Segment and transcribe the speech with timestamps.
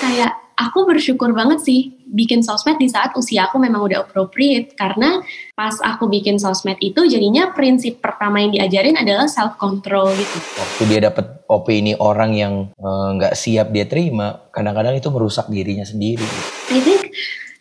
[0.00, 5.20] kayak aku bersyukur banget sih bikin sosmed di saat usia aku memang udah appropriate karena
[5.52, 10.36] pas aku bikin sosmed itu jadinya prinsip pertama yang diajarin adalah self control gitu.
[10.56, 15.46] Waktu dia dapat opini orang yang eh, nggak uh, siap dia terima, kadang-kadang itu merusak
[15.52, 16.24] dirinya sendiri.
[16.72, 17.12] I think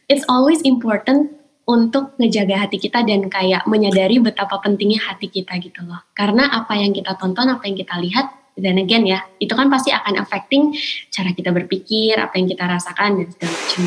[0.08, 5.82] it's always important untuk ngejaga hati kita dan kayak menyadari betapa pentingnya hati kita gitu
[5.82, 5.98] loh.
[6.14, 9.92] Karena apa yang kita tonton, apa yang kita lihat, dan again ya, itu kan pasti
[9.92, 10.72] akan affecting
[11.12, 13.84] cara kita berpikir, apa yang kita rasakan dan segala macam.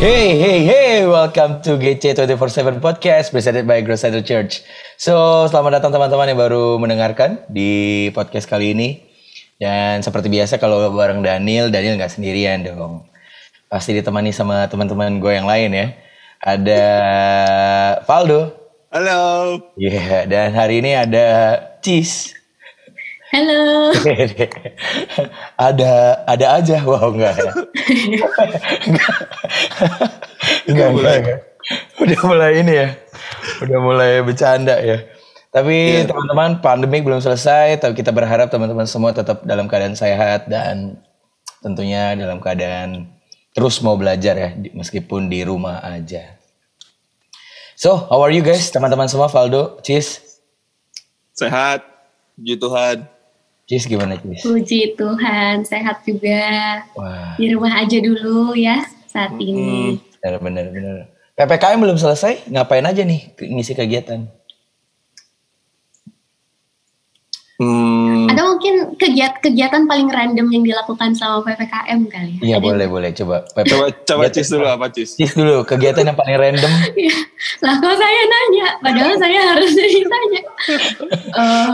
[0.00, 4.64] Hey, hey, hey, welcome to GC 24-7 Podcast presented by Grace Center Church.
[5.00, 9.00] So, selamat datang teman-teman yang baru mendengarkan di podcast kali ini.
[9.60, 13.09] Dan seperti biasa kalau bareng Daniel, Daniel nggak sendirian dong
[13.70, 15.86] pasti ditemani sama teman-teman gue yang lain ya.
[16.42, 16.84] Ada
[18.02, 18.50] Valdo.
[18.90, 19.22] Halo.
[19.78, 22.34] Iya, yeah, dan hari ini ada Cheese.
[23.30, 23.94] Halo.
[25.70, 25.90] ada
[26.26, 27.52] ada aja, wow enggak ya.
[30.66, 31.40] enggak, enggak, enggak.
[32.02, 32.88] Udah mulai ini ya.
[33.62, 35.06] Udah mulai bercanda ya.
[35.54, 36.10] Tapi yeah.
[36.10, 40.98] teman-teman, pandemi belum selesai, tapi kita berharap teman-teman semua tetap dalam keadaan sehat dan
[41.62, 43.19] tentunya dalam keadaan
[43.50, 46.38] terus mau belajar ya meskipun di rumah aja.
[47.80, 48.68] So, how are you guys?
[48.68, 50.20] Teman-teman semua, Valdo, Cis?
[51.32, 51.80] Sehat,
[52.36, 53.08] puji Tuhan.
[53.64, 54.44] Cis gimana Cis?
[54.44, 56.84] Puji Tuhan, sehat juga.
[56.92, 57.40] Wah.
[57.40, 59.96] Di rumah aja dulu ya saat ini.
[60.20, 60.96] Benar, benar, benar.
[61.40, 64.28] PPKM belum selesai, ngapain aja nih ngisi kegiatan?
[67.60, 68.24] Hmm.
[68.24, 72.56] Ada mungkin kegiatan kegiatan paling random yang dilakukan sama PPKM kali ya?
[72.56, 73.44] Iya boleh boleh coba.
[73.52, 75.12] PP, coba coba cis dulu apa cis?
[75.12, 76.72] Cis dulu kegiatan yang paling random.
[76.96, 77.16] Iya.
[77.60, 80.42] lah kok saya nanya, padahal saya harus ditanya.
[81.36, 81.72] uh,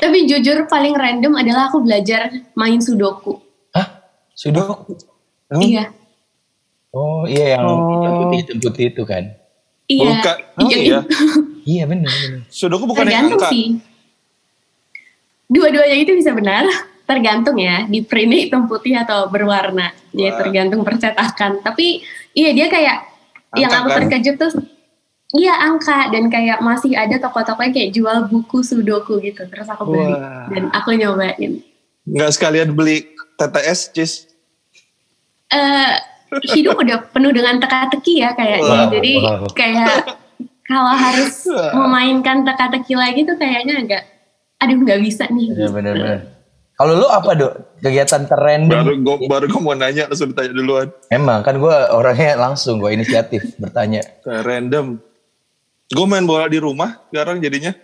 [0.00, 3.36] tapi jujur paling random adalah aku belajar main sudoku.
[3.76, 4.08] Hah?
[4.32, 4.96] Sudoku?
[5.52, 5.60] Hmm?
[5.60, 5.84] Iya.
[6.96, 8.32] Oh iya yang oh.
[8.32, 9.36] putih putih itu kan?
[9.84, 10.16] Iya.
[10.16, 10.36] Bukan.
[10.64, 10.78] Oh, iya.
[10.80, 11.00] iya.
[11.68, 12.40] iya benar benar.
[12.48, 13.52] Sudoku bukan yang angka.
[13.52, 13.95] Sih
[15.46, 16.66] dua-duanya itu bisa benar
[17.10, 19.94] tergantung ya di printnya hitam putih atau berwarna.
[20.10, 21.62] Dia tergantung percetakan.
[21.62, 22.02] Tapi
[22.34, 22.98] iya dia kayak
[23.54, 23.96] angka yang aku kan?
[24.02, 24.52] terkejut tuh
[25.38, 26.10] iya angka.
[26.10, 29.46] Dan kayak masih ada toko-toko yang kayak jual buku sudoku gitu.
[29.46, 30.14] Terus aku beli.
[30.14, 30.50] Wah.
[30.50, 31.62] dan aku nyobain.
[32.06, 33.06] Nggak sekalian beli
[33.36, 34.12] TTS cis
[35.52, 35.92] uh,
[36.42, 38.90] hidup udah penuh dengan teka-teki ya kayaknya wow.
[38.90, 39.12] jadi
[39.54, 39.94] kayak
[40.66, 44.02] kalau harus memainkan teka-teki lagi tuh kayaknya agak
[44.60, 45.52] aduh nggak bisa nih.
[45.52, 46.36] Iya benar-benar.
[46.76, 47.80] Kalau lu apa dok?
[47.80, 48.84] Kegiatan terrandom?
[48.84, 50.88] Baru gue baru gue mau nanya langsung ditanya duluan.
[51.08, 54.04] Emang kan gue orangnya langsung gue inisiatif bertanya.
[54.24, 55.00] Random.
[55.88, 57.72] Gue main bola di rumah sekarang jadinya.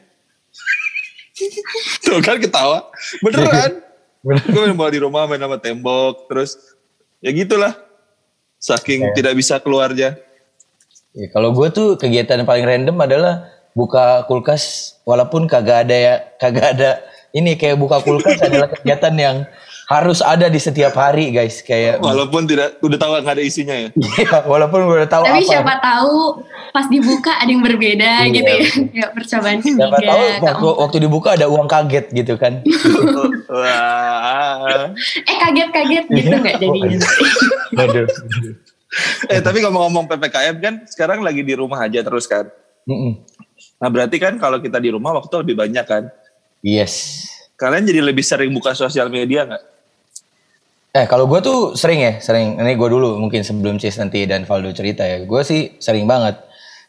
[2.04, 2.92] Tuh kan ketawa.
[3.24, 3.80] Beneran.
[4.28, 4.44] Bener.
[4.44, 6.60] Gue main bola di rumah main sama tembok terus
[7.24, 7.72] ya gitulah.
[8.60, 9.12] Saking ya.
[9.16, 10.20] tidak bisa keluarnya.
[11.16, 16.14] Ya, kalau gue tuh kegiatan yang paling random adalah buka kulkas walaupun kagak ada ya
[16.36, 16.90] kagak ada
[17.32, 19.36] ini kayak buka kulkas adalah kegiatan yang
[19.92, 21.60] harus ada di setiap hari guys.
[21.60, 23.88] Kayak walaupun tidak udah tahu nggak ada isinya ya?
[24.22, 25.50] Iya walaupun udah tahu tapi apa.
[25.52, 26.40] siapa tahu
[26.72, 28.32] pas dibuka ada yang berbeda iya.
[28.32, 28.66] gitu ya.
[29.04, 32.60] ya percobaan siapa tahu waktu, waktu dibuka ada uang kaget gitu kan.
[35.28, 36.98] Eh kaget kaget gitu nggak jadinya?
[37.84, 38.08] Aduh.
[39.28, 42.48] eh tapi ngomong-ngomong ppkm kan sekarang lagi di rumah aja terus kan?
[42.88, 43.12] Mm -mm.
[43.82, 46.06] Nah berarti kan kalau kita di rumah waktu lebih banyak kan?
[46.62, 47.26] Yes.
[47.58, 49.62] Kalian jadi lebih sering buka sosial media nggak?
[50.94, 52.62] Eh kalau gue tuh sering ya, sering.
[52.62, 55.26] Ini gue dulu mungkin sebelum Cis nanti dan Valdo cerita ya.
[55.26, 56.38] Gue sih sering banget.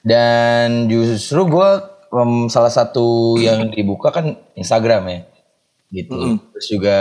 [0.06, 1.70] Dan justru gue
[2.14, 5.20] um, salah satu yang dibuka kan Instagram ya.
[5.90, 6.14] Gitu.
[6.14, 6.38] Mm -hmm.
[6.54, 6.98] Terus juga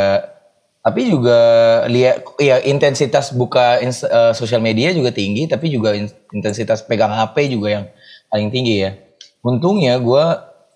[0.83, 1.41] tapi juga
[1.87, 5.95] lihat ya intensitas buka uh, sosial media juga tinggi tapi juga
[6.35, 7.85] intensitas pegang HP juga yang
[8.27, 8.91] paling tinggi ya
[9.43, 10.25] untungnya gue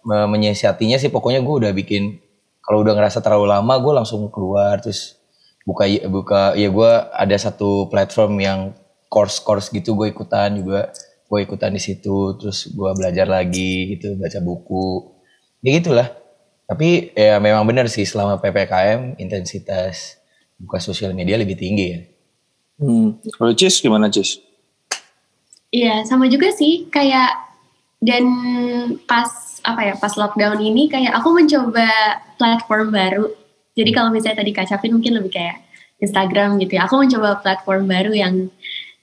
[0.07, 2.23] menyiasatinya sih pokoknya gue udah bikin
[2.63, 5.19] kalau udah ngerasa terlalu lama gue langsung keluar terus
[5.67, 8.61] buka buka ya gue ada satu platform yang
[9.11, 10.95] course course gitu gue ikutan juga
[11.27, 15.11] gue ikutan di situ terus gue belajar lagi gitu baca buku
[15.67, 16.09] ya gitulah
[16.67, 20.19] tapi ya memang benar sih selama ppkm intensitas
[20.59, 22.01] buka sosial media lebih tinggi ya.
[22.77, 23.23] Hmm.
[23.39, 24.43] Kalau Cis gimana Cis?
[25.71, 27.46] Iya sama juga sih kayak
[28.01, 28.25] dan
[29.09, 29.29] pas
[29.65, 31.89] apa ya pas lockdown ini kayak aku mencoba
[32.37, 33.27] platform baru
[33.77, 35.65] jadi kalau misalnya tadi kacapin mungkin lebih kayak
[36.01, 38.35] Instagram gitu ya aku mencoba platform baru yang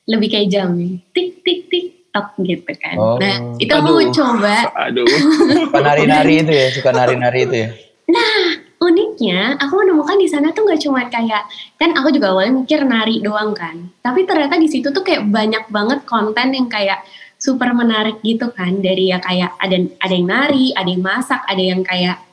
[0.06, 0.78] lebih kayak jam
[1.12, 2.96] tik tik tik TikTok gitu kan.
[3.02, 3.18] Oh.
[3.18, 3.98] Nah itu aduh.
[3.98, 4.70] aku coba.
[4.86, 5.10] Aduh.
[5.66, 7.70] suka nari-nari itu ya, suka nari-nari itu ya.
[8.14, 8.38] Nah
[8.84, 11.50] uniknya aku menemukan di sana tuh nggak cuma kayak
[11.82, 13.90] kan aku juga awalnya mikir nari doang kan.
[14.06, 17.02] Tapi ternyata di situ tuh kayak banyak banget konten yang kayak
[17.44, 21.60] super menarik gitu kan dari ya kayak ada ada yang nari, ada yang masak, ada
[21.60, 22.24] yang kayak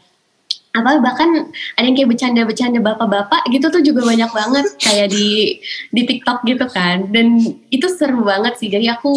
[0.70, 5.58] apa bahkan ada yang kayak bercanda-bercanda bapak-bapak gitu tuh juga banyak banget kayak di
[5.90, 7.10] di TikTok gitu kan.
[7.10, 7.42] Dan
[7.74, 9.10] itu seru banget sih jadi aku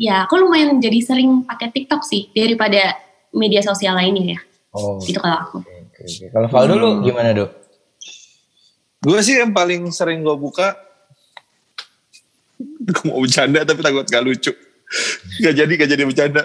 [0.00, 2.96] ya aku lumayan jadi sering pakai TikTok sih daripada
[3.36, 4.40] media sosial lainnya ya.
[4.72, 5.58] Oh itu kalau aku.
[5.60, 6.28] okay, okay.
[6.32, 6.80] kalau Valdo hmm.
[6.80, 7.52] lu gimana dok?
[9.04, 10.72] Gue sih yang paling sering gue buka
[12.88, 14.56] gue mau bercanda tapi takut gak lucu
[15.42, 16.42] gak jadi gak jadi bercanda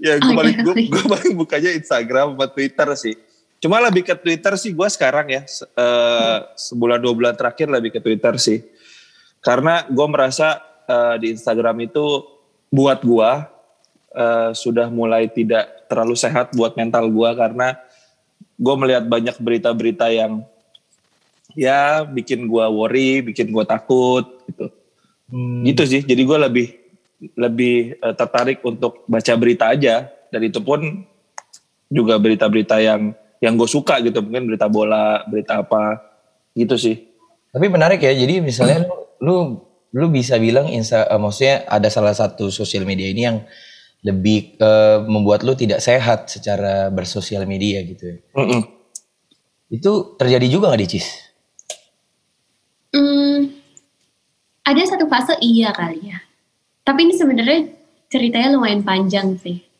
[0.00, 3.16] ya gue oh, paling gue, gue paling bukanya Instagram atau Twitter sih
[3.60, 5.44] Cuma lebih ke Twitter sih gue sekarang ya
[5.76, 8.64] uh, sebulan dua bulan terakhir lebih ke Twitter sih.
[9.44, 12.24] Karena gue merasa uh, di Instagram itu
[12.72, 13.30] buat gue
[14.16, 17.76] uh, sudah mulai tidak terlalu sehat buat mental gue karena
[18.56, 20.40] gue melihat banyak berita-berita yang
[21.52, 24.72] ya bikin gue worry, bikin gue takut gitu.
[25.28, 25.68] Hmm.
[25.68, 26.00] Gitu sih.
[26.00, 26.66] Jadi gue lebih
[27.36, 31.04] lebih uh, tertarik untuk baca berita aja dan itu pun
[31.90, 36.00] juga berita-berita yang yang gue suka gitu mungkin berita bola berita apa
[36.56, 36.96] gitu sih
[37.50, 39.36] tapi menarik ya jadi misalnya lu, lu
[39.90, 43.38] lu bisa bilang insta uh, maksudnya ada salah satu sosial media ini yang
[44.00, 48.18] lebih uh, membuat lu tidak sehat secara bersosial media gitu ya.
[48.32, 48.62] Mm -mm.
[49.70, 51.06] Itu terjadi juga gak di Cis?
[52.90, 53.54] Hmm,
[54.66, 56.18] ada satu fase iya kali ya.
[56.84, 57.60] Tapi ini sebenarnya
[58.10, 59.70] ceritanya lumayan panjang sih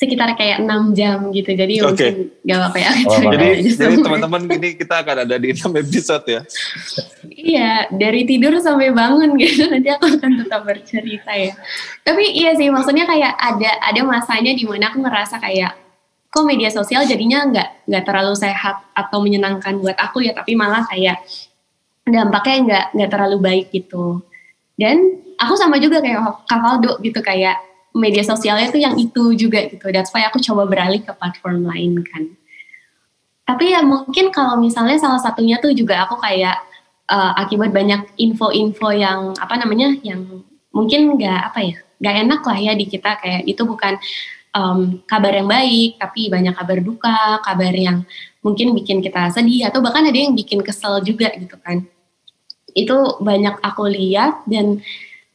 [0.00, 1.52] sekitar kayak 6 jam gitu.
[1.52, 1.84] Jadi okay.
[1.84, 2.14] mungkin
[2.48, 2.90] gak apa-apa ya.
[3.04, 6.40] Oh, jadi jadi teman-teman gini kita akan ada di 6 episode ya.
[7.28, 9.68] iya, dari tidur sampai bangun gitu.
[9.68, 11.52] Nanti aku akan tetap bercerita ya.
[12.00, 15.76] Tapi iya sih, maksudnya kayak ada ada masanya di mana aku ngerasa kayak
[16.32, 20.88] kok media sosial jadinya nggak nggak terlalu sehat atau menyenangkan buat aku ya, tapi malah
[20.88, 21.20] kayak
[22.08, 24.24] dampaknya nggak nggak terlalu baik gitu.
[24.80, 27.60] Dan aku sama juga kayak Kak Valdo gitu kayak
[27.92, 29.92] media sosialnya tuh yang itu juga gitu.
[29.92, 32.32] That's why aku coba beralih ke platform lain kan.
[33.44, 36.56] Tapi ya mungkin kalau misalnya salah satunya tuh juga aku kayak
[37.10, 42.58] uh, akibat banyak info-info yang apa namanya yang mungkin nggak apa ya nggak enak lah
[42.58, 43.98] ya di kita kayak itu bukan
[44.54, 48.06] um, kabar yang baik tapi banyak kabar duka kabar yang
[48.40, 51.84] mungkin bikin kita sedih atau bahkan ada yang bikin kesel juga gitu kan
[52.74, 54.80] itu banyak aku lihat dan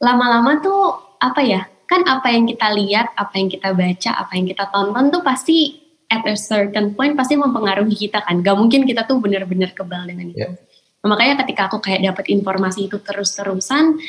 [0.02, 4.46] lama-lama tuh apa ya kan apa yang kita lihat, apa yang kita baca, apa yang
[4.50, 8.42] kita tonton tuh pasti at a certain point pasti mempengaruhi kita kan.
[8.42, 10.42] Gak mungkin kita tuh benar-benar kebal dengan itu.
[10.42, 10.58] Yeah.
[11.06, 14.02] Nah, makanya ketika aku kayak dapat informasi itu terus-terusan,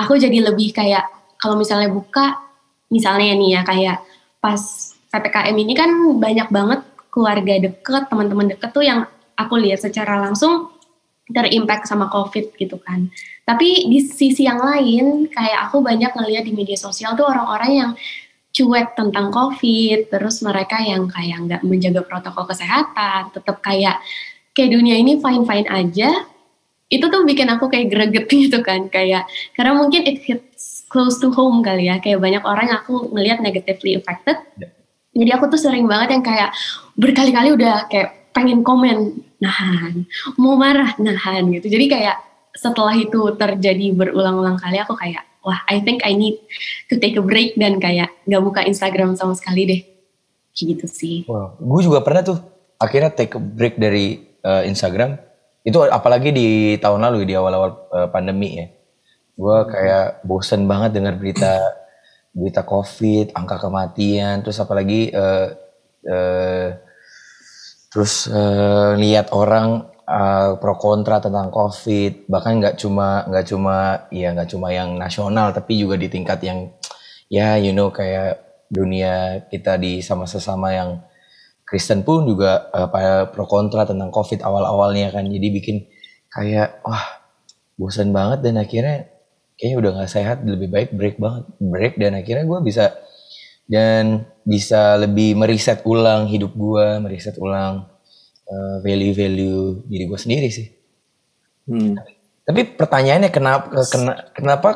[0.00, 1.04] aku jadi lebih kayak
[1.36, 2.40] kalau misalnya buka,
[2.88, 3.98] misalnya nih ya kayak
[4.40, 4.60] pas
[5.12, 6.80] ppkm ini kan banyak banget
[7.12, 9.04] keluarga deket, teman-teman deket tuh yang
[9.36, 10.73] aku lihat secara langsung
[11.30, 13.08] terimpact sama COVID gitu kan.
[13.48, 17.90] Tapi di sisi yang lain, kayak aku banyak ngeliat di media sosial tuh orang-orang yang
[18.54, 23.98] cuek tentang COVID, terus mereka yang kayak nggak menjaga protokol kesehatan, tetap kayak
[24.52, 26.28] kayak dunia ini fine-fine aja.
[26.92, 29.24] Itu tuh bikin aku kayak greget gitu kan, kayak
[29.56, 33.40] karena mungkin it hits close to home kali ya, kayak banyak orang yang aku ngelihat
[33.40, 34.38] negatively affected.
[34.60, 34.70] Yeah.
[35.14, 36.50] Jadi aku tuh sering banget yang kayak
[36.98, 40.08] berkali-kali udah kayak pengen komen nahan
[40.40, 41.68] mau marah nahan gitu.
[41.68, 42.16] Jadi kayak
[42.56, 46.40] setelah itu terjadi berulang-ulang kali aku kayak wah I think I need
[46.88, 49.82] to take a break dan kayak gak buka Instagram sama sekali deh.
[50.54, 51.28] Gitu sih.
[51.28, 51.58] Wow.
[51.60, 52.38] gue juga pernah tuh
[52.80, 55.20] akhirnya take a break dari uh, Instagram.
[55.66, 56.48] Itu apalagi di
[56.80, 58.66] tahun lalu di awal-awal uh, pandemi ya.
[59.34, 61.58] Gue kayak bosen banget dengar berita
[62.34, 65.54] berita covid angka kematian terus apalagi uh,
[66.10, 66.68] uh,
[67.94, 72.26] terus uh, lihat orang uh, pro kontra tentang covid.
[72.26, 73.76] Bahkan nggak cuma nggak cuma
[74.10, 76.74] ya nggak cuma yang nasional tapi juga di tingkat yang
[77.30, 80.90] ya you know kayak dunia kita di sama sesama yang
[81.62, 82.90] Kristen pun juga uh,
[83.30, 85.30] pro kontra tentang covid awal-awalnya kan.
[85.30, 85.76] Jadi bikin
[86.34, 87.22] kayak wah
[87.78, 89.06] bosan banget dan akhirnya
[89.54, 91.46] kayaknya udah nggak sehat lebih baik break banget.
[91.62, 92.90] Break dan akhirnya gue bisa
[93.64, 97.88] dan bisa lebih meriset ulang hidup gue, meriset ulang
[98.44, 100.68] uh, value-value diri gue sendiri sih.
[101.64, 101.96] Hmm.
[102.44, 104.68] Tapi pertanyaannya kenapa kena, kenapa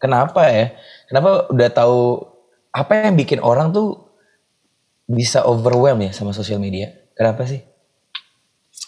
[0.00, 0.66] kenapa ya?
[1.12, 2.24] Kenapa udah tahu
[2.72, 4.08] apa yang bikin orang tuh
[5.04, 6.88] bisa overwhelm ya sama sosial media?
[7.12, 7.60] Kenapa sih?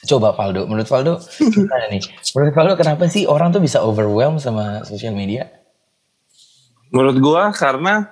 [0.08, 1.20] Coba Faldo, menurut Faldo
[1.54, 2.00] gimana nih?
[2.32, 5.52] Menurut Faldo kenapa sih orang tuh bisa overwhelm sama sosial media?
[6.88, 8.08] Menurut gua karena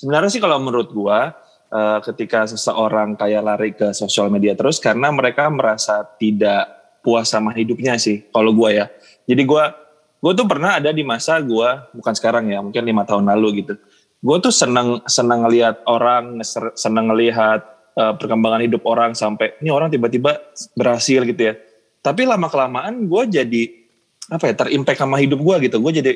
[0.00, 1.36] Sebenarnya sih kalau menurut gua
[1.68, 6.64] uh, ketika seseorang kayak lari ke sosial media terus karena mereka merasa tidak
[7.04, 8.86] puas sama hidupnya sih kalau gua ya.
[9.28, 9.76] Jadi gua
[10.24, 13.76] gua tuh pernah ada di masa gua bukan sekarang ya, mungkin lima tahun lalu gitu.
[14.24, 16.40] Gua tuh seneng seneng ngelihat orang,
[16.76, 17.60] seneng ngelihat
[18.00, 20.40] uh, perkembangan hidup orang sampai ini orang tiba-tiba
[20.72, 21.54] berhasil gitu ya.
[22.00, 23.62] Tapi lama kelamaan gue jadi
[24.32, 25.76] apa ya terimpact sama hidup gue gitu.
[25.84, 26.12] Gue jadi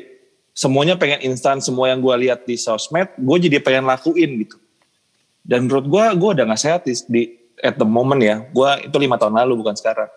[0.55, 4.55] semuanya pengen instan semua yang gue lihat di sosmed gue jadi pengen lakuin gitu.
[5.43, 7.21] Dan menurut gue gue udah gak sehat di, di
[7.59, 8.41] at the moment ya.
[8.49, 10.09] Gue itu lima tahun lalu bukan sekarang.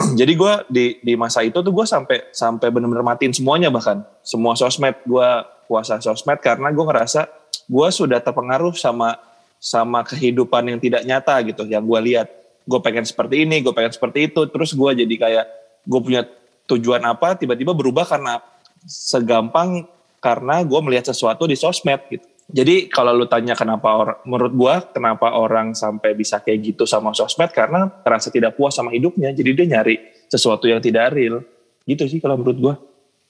[0.18, 4.02] Jadi gue di di masa itu tuh gue sampai sampai benar-benar matiin semuanya bahkan.
[4.24, 5.28] Semua sosmed gue
[5.68, 7.28] puasa sosmed karena gue ngerasa
[7.68, 9.20] gue sudah terpengaruh sama
[9.60, 12.26] sama kehidupan yang tidak nyata gitu yang gue lihat.
[12.64, 14.48] Gue pengen seperti ini gue pengen seperti itu.
[14.48, 15.46] Terus gue jadi kayak
[15.84, 16.24] gue punya
[16.64, 18.42] tujuan apa tiba-tiba berubah karena
[18.84, 19.84] segampang
[20.20, 22.26] karena gue melihat sesuatu di sosmed gitu.
[22.50, 27.14] Jadi kalau lu tanya kenapa orang, menurut gue kenapa orang sampai bisa kayak gitu sama
[27.14, 31.46] sosmed karena terasa tidak puas sama hidupnya, jadi dia nyari sesuatu yang tidak real.
[31.86, 32.74] Gitu sih kalau menurut gue.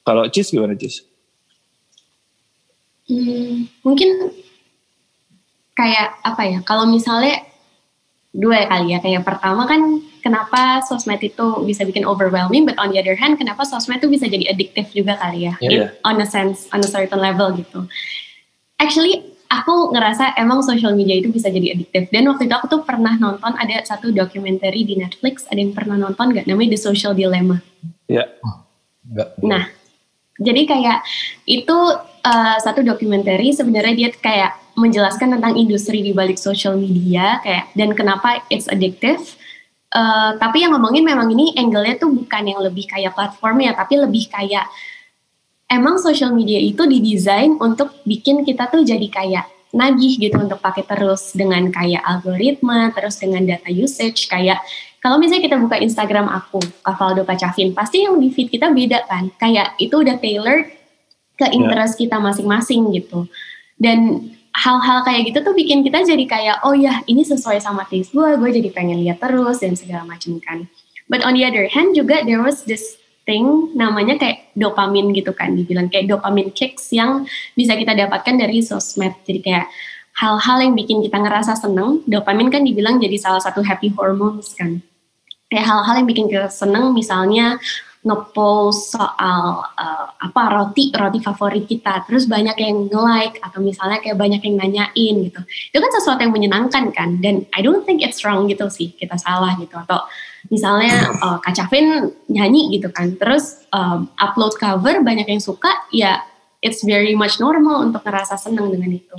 [0.00, 1.04] Kalau Cis gimana Cis?
[3.12, 4.32] Hmm, mungkin
[5.76, 6.58] kayak apa ya?
[6.64, 7.44] Kalau misalnya
[8.32, 12.98] dua kali ya kayak pertama kan kenapa sosmed itu bisa bikin overwhelming but on the
[13.00, 15.72] other hand kenapa sosmed itu bisa jadi addictive juga kali ya yeah.
[15.72, 17.84] in, on a sense on a certain level gitu
[18.78, 22.82] actually aku ngerasa emang social media itu bisa jadi addictive dan waktu itu aku tuh
[22.86, 27.12] pernah nonton ada satu dokumenter di Netflix ada yang pernah nonton gak namanya The Social
[27.16, 27.58] Dilemma
[28.06, 28.24] ya
[29.10, 29.28] yeah.
[29.42, 29.66] nah
[30.40, 30.98] jadi kayak
[31.44, 31.76] itu
[32.24, 37.92] uh, satu dokumenter sebenarnya dia kayak menjelaskan tentang industri di balik social media kayak dan
[37.92, 39.20] kenapa it's addictive.
[39.90, 44.30] Uh, tapi yang ngomongin memang ini angle-nya tuh bukan yang lebih kayak platformnya, tapi lebih
[44.30, 44.70] kayak
[45.66, 50.86] emang social media itu didesain untuk bikin kita tuh jadi kayak nagih gitu untuk pakai
[50.86, 54.62] terus dengan kayak algoritma, terus dengan data usage kayak
[55.00, 59.32] kalau misalnya kita buka Instagram aku, Kavaldo Pacavin, pasti yang di feed kita beda kan.
[59.40, 60.68] Kayak itu udah tailored
[61.40, 61.56] ke ya.
[61.56, 62.00] interest yeah.
[62.04, 63.24] kita masing-masing gitu.
[63.80, 68.10] Dan hal-hal kayak gitu tuh bikin kita jadi kayak oh ya ini sesuai sama taste
[68.10, 70.66] gue gue jadi pengen lihat terus dan segala macam kan.
[71.10, 75.54] But on the other hand juga there was this thing namanya kayak dopamin gitu kan
[75.54, 79.14] dibilang kayak dopamin kicks yang bisa kita dapatkan dari sosmed.
[79.22, 79.66] Jadi kayak
[80.18, 84.82] hal-hal yang bikin kita ngerasa seneng dopamin kan dibilang jadi salah satu happy hormones kan.
[85.50, 87.58] Kayak hal-hal yang bikin kita seneng misalnya
[88.00, 92.08] ngepost soal uh, apa roti roti favorit kita.
[92.08, 95.40] Terus banyak yang nge-like atau misalnya kayak banyak yang nanyain gitu.
[95.44, 97.20] Itu kan sesuatu yang menyenangkan kan?
[97.20, 99.76] Dan I don't think it's wrong gitu sih kita salah gitu.
[99.76, 100.00] Atau
[100.48, 103.20] misalnya uh, Kacavin nyanyi gitu kan.
[103.20, 106.24] Terus um, upload cover banyak yang suka ya
[106.64, 109.16] it's very much normal untuk ngerasa senang dengan itu.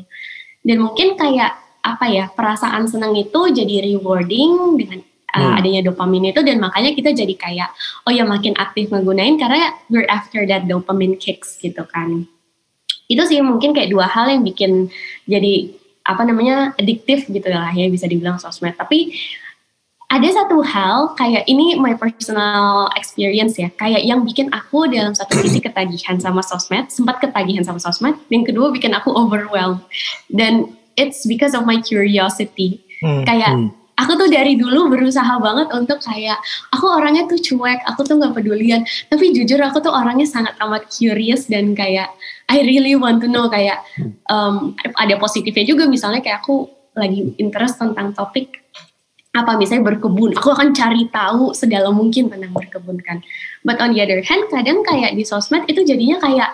[0.66, 5.58] Dan mungkin kayak apa ya perasaan senang itu jadi rewarding dengan uh, hmm.
[5.60, 7.70] adanya dopamin itu dan makanya kita jadi kayak
[8.08, 12.28] oh ya makin aktif ngegunain karena we're after that dopamine kicks gitu kan.
[13.08, 14.92] Itu sih mungkin kayak dua hal yang bikin
[15.28, 18.76] jadi apa namanya adiktif gitu lah ya bisa dibilang sosmed.
[18.76, 19.16] Tapi
[20.12, 25.40] ada satu hal kayak ini my personal experience ya kayak yang bikin aku dalam satu
[25.40, 29.80] sisi ketagihan sama sosmed sempat ketagihan sama sosmed yang kedua bikin aku overwhelmed.
[30.28, 32.84] Dan it's because of my curiosity.
[33.02, 36.42] Hmm, kayak hmm aku tuh dari dulu berusaha banget untuk kayak
[36.74, 38.82] aku orangnya tuh cuek, aku tuh nggak pedulian.
[39.08, 42.10] Tapi jujur aku tuh orangnya sangat amat curious dan kayak
[42.50, 43.86] I really want to know kayak
[44.28, 46.68] um, ada positifnya juga misalnya kayak aku
[46.98, 48.60] lagi interest tentang topik
[49.32, 53.24] apa misalnya berkebun, aku akan cari tahu sedalam mungkin tentang berkebun kan.
[53.64, 56.52] But on the other hand, kadang kayak di sosmed itu jadinya kayak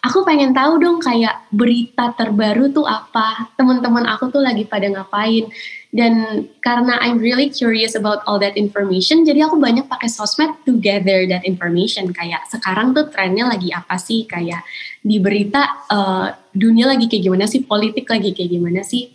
[0.00, 5.48] aku pengen tahu dong kayak berita terbaru tuh apa, teman-teman aku tuh lagi pada ngapain?
[5.90, 10.78] Dan karena I'm really curious about all that information jadi aku banyak pakai sosmed to
[10.78, 12.14] gather that information.
[12.14, 14.24] Kayak sekarang tuh trennya lagi apa sih?
[14.24, 14.62] Kayak
[15.02, 17.66] di berita uh, dunia lagi kayak gimana sih?
[17.66, 19.10] Politik lagi kayak gimana sih?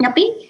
[0.00, 0.48] Tapi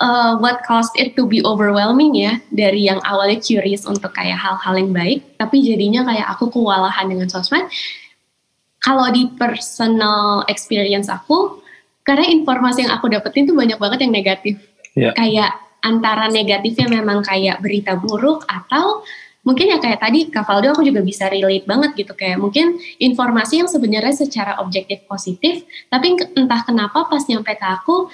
[0.00, 4.74] uh, what caused it to be overwhelming ya dari yang awalnya curious untuk kayak hal-hal
[4.78, 7.66] yang baik tapi jadinya kayak aku kewalahan dengan sosmed
[8.78, 11.60] kalau di personal experience aku
[12.06, 14.56] karena informasi yang aku dapetin tuh banyak banget yang negatif.
[14.98, 15.14] Yeah.
[15.14, 15.54] kayak
[15.86, 19.06] antara negatifnya memang kayak berita buruk atau
[19.46, 22.12] mungkin ya kayak tadi Kak Valdo aku juga bisa relate banget gitu.
[22.18, 28.10] Kayak mungkin informasi yang sebenarnya secara objektif positif tapi entah kenapa pas nyampe ke aku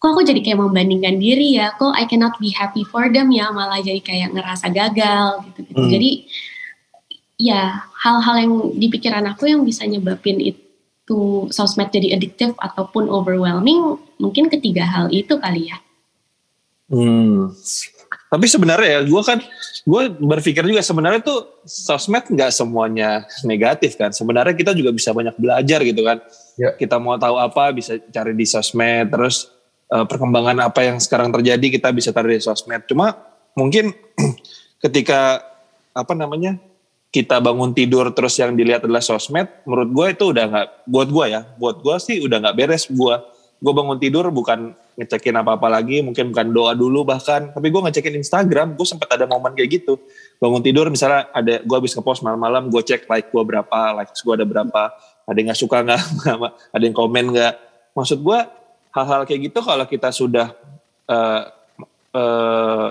[0.00, 1.72] kok aku jadi kayak membandingkan diri ya?
[1.76, 3.48] Kok I cannot be happy for them ya?
[3.52, 5.92] Malah jadi kayak ngerasa gagal gitu gitu hmm.
[5.92, 6.10] jadi
[7.40, 13.96] ya hal-hal yang di pikiran aku yang bisa nyebabin itu sosmed jadi addictive ataupun overwhelming
[14.20, 15.80] mungkin ketiga hal itu kali ya
[16.92, 17.48] hmm.
[18.28, 19.40] tapi sebenarnya ya gue kan
[19.88, 25.32] gue berpikir juga sebenarnya tuh sosmed nggak semuanya negatif kan sebenarnya kita juga bisa banyak
[25.40, 26.20] belajar gitu kan
[26.60, 26.76] ya.
[26.76, 29.48] kita mau tahu apa bisa cari di sosmed terus
[29.88, 33.16] uh, perkembangan apa yang sekarang terjadi kita bisa cari di sosmed cuma
[33.56, 33.96] mungkin
[34.84, 35.40] ketika
[35.96, 36.60] apa namanya
[37.10, 41.26] kita bangun tidur terus yang dilihat adalah sosmed, menurut gue itu udah nggak buat gue
[41.26, 43.16] ya, buat gue sih udah nggak beres gue.
[43.60, 48.14] Gue bangun tidur bukan ngecekin apa-apa lagi, mungkin bukan doa dulu bahkan, tapi gue ngecekin
[48.14, 48.78] Instagram.
[48.78, 49.98] Gue sempat ada momen kayak gitu.
[50.38, 54.34] Bangun tidur misalnya ada gue habis ngepost malam-malam, gue cek like gue berapa, likes gue
[54.38, 54.82] ada berapa,
[55.26, 56.02] ada yang nggak suka nggak,
[56.78, 57.54] ada yang komen nggak.
[57.98, 58.38] Maksud gue
[58.94, 60.54] hal-hal kayak gitu kalau kita sudah
[61.10, 61.42] uh,
[62.14, 62.88] uh,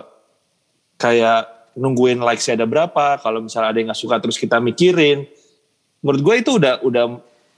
[1.00, 5.28] kayak nungguin likes ada berapa, kalau misalnya ada yang nggak suka terus kita mikirin,
[6.02, 7.06] menurut gue itu udah udah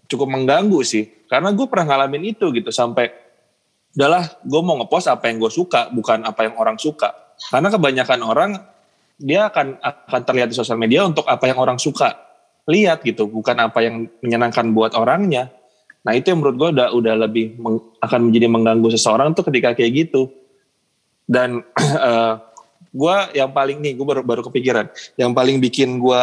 [0.07, 3.11] cukup mengganggu sih, karena gue pernah ngalamin itu gitu sampai,
[3.95, 7.11] udahlah gue mau ngepost apa yang gue suka, bukan apa yang orang suka,
[7.51, 8.51] karena kebanyakan orang
[9.21, 12.17] dia akan akan terlihat di sosial media untuk apa yang orang suka
[12.65, 15.49] lihat gitu, bukan apa yang menyenangkan buat orangnya.
[16.01, 19.77] Nah itu yang menurut gue udah udah lebih meng, akan menjadi mengganggu seseorang tuh ketika
[19.77, 20.33] kayak gitu.
[21.29, 22.33] Dan uh,
[22.91, 24.91] gue yang paling nih gue baru baru kepikiran.
[25.15, 26.21] Yang paling bikin gue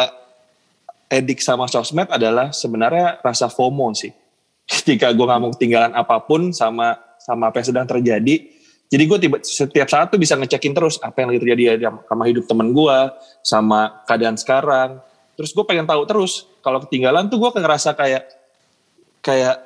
[1.09, 4.13] edik sama sosmed adalah sebenarnya rasa FOMO sih.
[4.69, 8.35] Ketika gue nggak mau ketinggalan apa pun sama sama apa yang sedang terjadi
[8.89, 12.49] jadi gue tiba setiap saat tuh bisa ngecekin terus apa yang lagi terjadi sama hidup
[12.49, 12.97] temen gue
[13.45, 14.97] sama keadaan sekarang.
[15.37, 18.25] Terus gue pengen tahu terus kalau ketinggalan tuh gue ngerasa kayak
[19.21, 19.61] kayak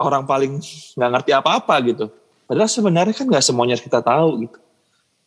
[0.00, 0.64] orang paling
[0.96, 2.08] nggak ngerti apa-apa gitu.
[2.48, 4.58] Padahal sebenarnya kan nggak semuanya kita tahu gitu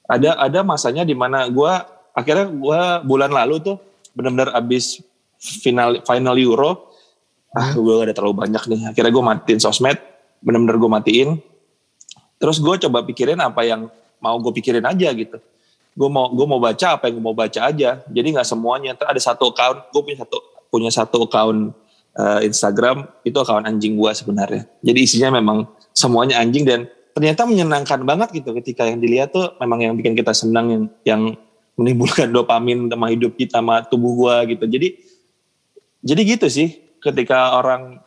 [0.10, 1.72] ada ada masanya di mana gue
[2.18, 3.78] akhirnya gue bulan lalu tuh
[4.18, 5.06] benar-benar abis
[5.40, 6.90] final final Euro
[7.54, 8.82] ah gue gak ada terlalu banyak nih.
[8.94, 9.98] Akhirnya gue matiin sosmed
[10.42, 11.30] benar-benar gue matiin.
[12.42, 13.90] Terus gue coba pikirin apa yang
[14.22, 15.38] mau gue pikirin aja gitu.
[15.94, 18.02] Gue mau gue mau baca apa yang gue mau baca aja.
[18.06, 20.38] Jadi nggak semuanya Terus ada satu account gue punya satu
[20.70, 21.74] punya satu account
[22.18, 24.64] uh, Instagram itu account anjing gue sebenarnya.
[24.86, 26.86] Jadi isinya memang semuanya anjing dan
[27.20, 31.22] ternyata menyenangkan banget gitu ketika yang dilihat tuh memang yang bikin kita senang yang yang
[31.76, 34.64] menimbulkan dopamin sama hidup kita sama tubuh gua gitu.
[34.64, 34.96] Jadi
[36.00, 38.00] jadi gitu sih ketika orang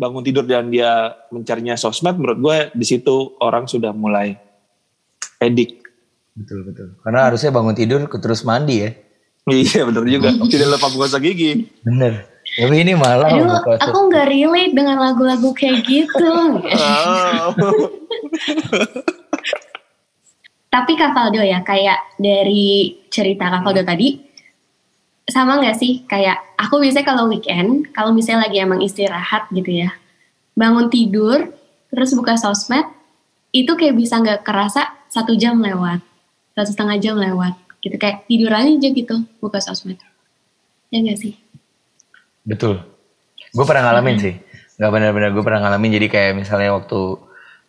[0.00, 4.40] bangun tidur dan dia mencarinya sosmed menurut gue di situ orang sudah mulai
[5.36, 5.84] edik.
[6.32, 6.96] Betul betul.
[7.04, 8.90] Karena harusnya bangun tidur terus mandi ya.
[9.52, 10.32] Iya benar juga.
[10.52, 11.68] Tidak lupa gosok gigi.
[11.84, 12.31] Bener.
[12.52, 16.32] Tapi ini malah Aduh, aku nggak relate dengan lagu-lagu kayak gitu.
[16.68, 17.48] Oh.
[20.72, 23.90] Tapi Kak Valdo ya, kayak dari cerita Kak Valdo hmm.
[23.92, 24.08] tadi,
[25.28, 26.04] sama nggak sih?
[26.08, 29.92] Kayak aku biasanya kalau weekend, kalau misalnya lagi emang istirahat gitu ya,
[30.56, 31.52] bangun tidur,
[31.92, 32.84] terus buka sosmed,
[33.52, 36.00] itu kayak bisa nggak kerasa satu jam lewat,
[36.56, 37.52] satu setengah jam lewat,
[37.84, 40.00] gitu kayak tidur aja gitu buka sosmed.
[40.88, 41.41] Ya nggak sih?
[42.42, 42.82] Betul.
[43.52, 44.24] Gue pernah ngalamin hmm.
[44.24, 44.34] sih.
[44.80, 45.90] Gak benar-benar gue pernah ngalamin.
[45.98, 47.00] Jadi kayak misalnya waktu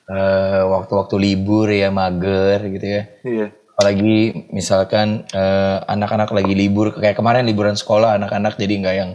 [0.10, 3.04] uh, waktu-waktu libur ya mager gitu ya.
[3.24, 3.48] Iya.
[3.74, 9.12] Apalagi misalkan uh, anak-anak lagi libur kayak kemarin liburan sekolah anak-anak jadi nggak yang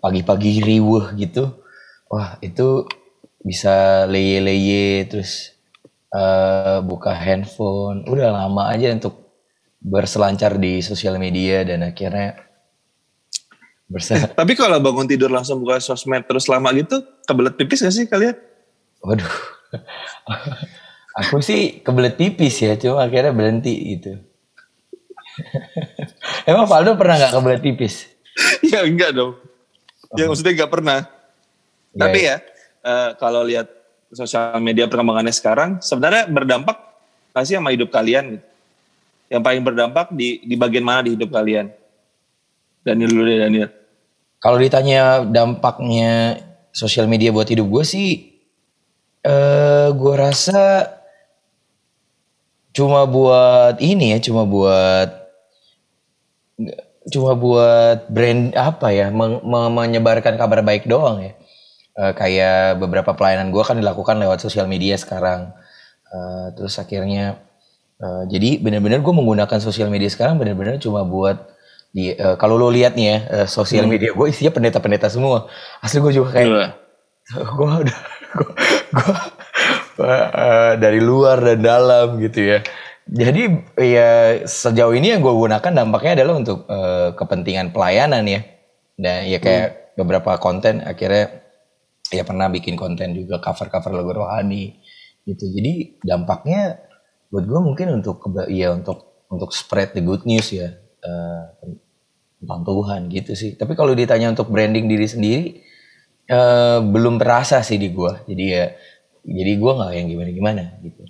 [0.00, 1.60] pagi-pagi riuh gitu.
[2.08, 2.88] Wah itu
[3.42, 5.56] bisa leye-leye terus
[6.14, 8.04] uh, buka handphone.
[8.08, 9.22] Udah lama aja untuk
[9.82, 12.38] berselancar di sosial media dan akhirnya
[14.38, 18.36] Tapi kalau bangun tidur langsung buka sosmed terus lama gitu, kebelet pipis gak sih kalian?
[19.04, 19.32] Waduh.
[21.20, 24.16] Aku sih kebelet pipis ya, cuma akhirnya berhenti gitu.
[26.48, 28.08] Emang Faldo pernah gak kebelet pipis?
[28.64, 29.36] ya enggak dong.
[30.16, 30.98] Ya maksudnya enggak pernah.
[31.92, 32.00] Yeah.
[32.00, 32.36] Tapi ya,
[32.84, 33.68] uh, kalau lihat
[34.12, 36.76] sosial media perkembangannya sekarang, sebenarnya berdampak
[37.36, 38.46] gak sih sama hidup kalian gitu?
[39.32, 41.72] Yang paling berdampak di, di bagian mana di hidup kalian?
[42.84, 43.70] Daniel dulu deh Daniel.
[44.42, 46.42] Kalau ditanya dampaknya
[46.74, 48.10] sosial media buat hidup gue sih,
[49.22, 50.90] eh gue rasa
[52.74, 55.22] cuma buat ini ya, cuma buat
[57.06, 61.32] cuma buat brand apa ya, men menyebarkan kabar baik doang ya.
[61.92, 65.52] Uh, kayak beberapa pelayanan gue kan dilakukan lewat sosial media sekarang.
[66.08, 67.38] Uh, terus akhirnya,
[68.00, 71.52] uh, jadi benar-benar gue menggunakan sosial media sekarang benar-benar cuma buat
[71.92, 73.92] di uh, kalau lo lihat nih ya uh, sosial hmm.
[73.92, 75.52] media gue isinya pendeta-pendeta semua
[75.84, 76.48] asli gue juga kayak
[77.56, 77.98] gue udah
[78.96, 79.14] gue
[80.00, 82.58] uh, dari luar dan dalam gitu ya
[83.04, 83.42] jadi
[83.76, 84.10] ya
[84.48, 88.40] sejauh ini yang gue gunakan dampaknya adalah untuk uh, kepentingan pelayanan ya
[88.96, 90.00] dan ya kayak hmm.
[90.00, 91.44] beberapa konten akhirnya
[92.12, 94.76] ya pernah bikin konten juga cover-cover lagu rohani
[95.24, 95.48] gitu.
[95.48, 96.76] Jadi dampaknya
[97.32, 98.20] buat gue mungkin untuk
[98.52, 101.44] ya untuk untuk spread the good news ya uh,
[102.42, 103.54] tentang Tuhan gitu sih.
[103.54, 105.62] Tapi kalau ditanya untuk branding diri sendiri
[106.30, 108.12] uh, belum terasa sih di gue.
[108.26, 108.66] Jadi ya
[109.22, 111.02] jadi gue nggak yang gimana-gimana gitu.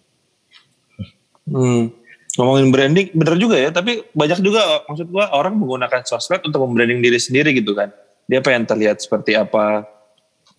[1.49, 1.91] Hmm.
[2.33, 3.69] Ngomongin branding, bener juga ya.
[3.73, 7.93] Tapi banyak juga maksud gue orang menggunakan sosmed untuk membranding diri sendiri gitu kan.
[8.29, 9.85] Dia pengen terlihat seperti apa.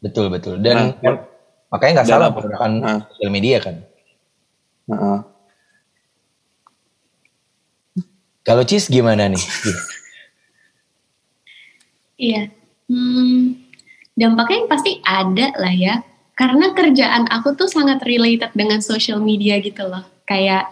[0.01, 0.61] Betul betul.
[0.61, 1.25] Dan nah,
[1.73, 2.99] makanya nggak salah menggunakan nah.
[3.09, 3.75] sosial media kan.
[4.89, 5.32] Nah.
[8.43, 9.43] Kalau Cis gimana nih?
[12.19, 12.51] Iya.
[12.91, 13.57] Hmm,
[14.13, 16.03] dampaknya pasti ada lah ya.
[16.33, 20.03] Karena kerjaan aku tuh sangat related dengan social media gitu loh.
[20.27, 20.67] Kayak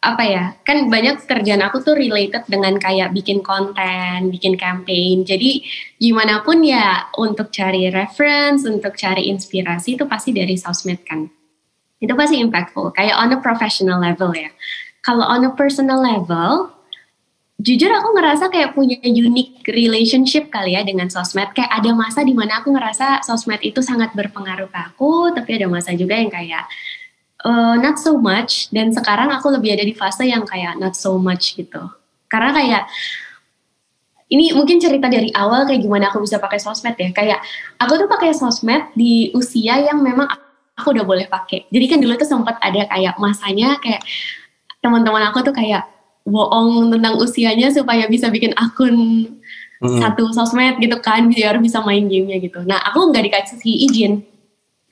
[0.00, 5.22] apa ya kan banyak kerjaan aku tuh related dengan kayak bikin konten, bikin campaign.
[5.22, 5.62] Jadi
[6.00, 11.28] gimana pun ya untuk cari reference, untuk cari inspirasi itu pasti dari sosmed kan.
[12.00, 12.96] Itu pasti impactful.
[12.96, 14.48] Kayak on a professional level ya.
[15.04, 16.72] Kalau on a personal level,
[17.60, 21.52] jujur aku ngerasa kayak punya unique relationship kali ya dengan sosmed.
[21.52, 25.68] Kayak ada masa di mana aku ngerasa sosmed itu sangat berpengaruh ke aku, tapi ada
[25.68, 26.64] masa juga yang kayak
[27.44, 28.72] uh, not so much.
[28.72, 31.84] Dan sekarang aku lebih ada di fase yang kayak not so much gitu.
[32.32, 32.84] Karena kayak
[34.30, 37.12] ini mungkin cerita dari awal kayak gimana aku bisa pakai sosmed ya.
[37.12, 37.44] Kayak
[37.76, 40.30] aku tuh pakai sosmed di usia yang memang
[40.78, 41.68] aku udah boleh pakai.
[41.68, 44.00] Jadi kan dulu tuh sempat ada kayak masanya kayak
[44.80, 45.99] teman-teman aku tuh kayak
[46.30, 49.26] bohong tentang usianya supaya bisa bikin akun
[49.82, 49.98] hmm.
[50.00, 52.62] satu sosmed gitu kan biar bisa main gamenya gitu.
[52.64, 54.22] Nah aku nggak dikasih izin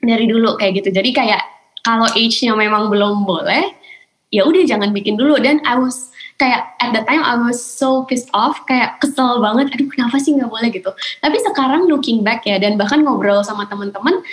[0.03, 0.89] dari dulu kayak gitu.
[0.91, 1.41] Jadi kayak
[1.83, 3.71] kalau age-nya memang belum boleh
[4.29, 5.39] ya udah jangan bikin dulu.
[5.39, 9.75] Dan I was kayak at that time I was so pissed off kayak kesel banget
[9.75, 10.69] aduh kenapa sih nggak boleh?
[10.71, 10.91] gitu.
[11.21, 14.23] Tapi sekarang looking back ya dan bahkan ngobrol sama teman-teman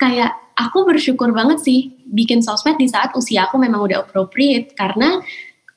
[0.00, 4.74] kayak aku bersyukur banget sih bikin sosmed di saat usia aku memang udah appropriate.
[4.74, 5.22] Karena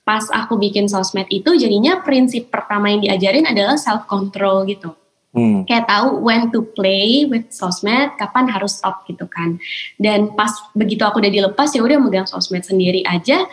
[0.06, 4.94] pas aku bikin sosmed itu jadinya prinsip pertama yang diajarin adalah self control gitu
[5.36, 5.68] Hmm.
[5.68, 9.60] Kayak tahu when to play with sosmed, kapan harus stop gitu kan.
[10.00, 13.44] Dan pas begitu aku udah dilepas ya udah megang sosmed sendiri aja.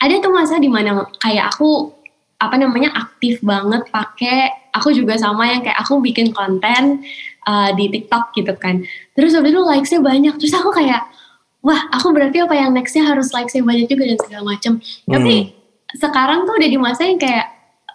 [0.00, 1.92] Ada tuh masa di mana kayak aku
[2.40, 7.04] apa namanya aktif banget pakai aku juga sama yang kayak aku bikin konten
[7.44, 8.80] uh, di TikTok gitu kan.
[9.12, 10.34] Terus waktu itu likesnya banyak.
[10.40, 11.12] Terus aku kayak
[11.60, 14.80] wah aku berarti apa yang nextnya harus likesnya banyak juga dan segala macem.
[14.80, 15.12] Hmm.
[15.12, 15.57] Tapi
[15.96, 17.48] sekarang tuh udah di masa yang kayak